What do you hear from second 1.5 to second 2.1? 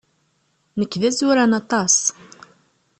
aṭas.